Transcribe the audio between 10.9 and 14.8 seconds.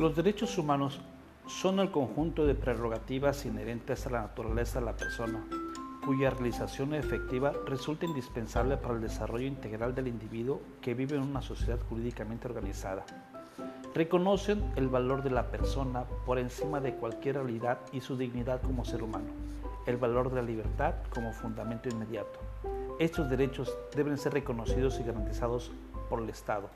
vive en una sociedad jurídicamente organizada. Reconocen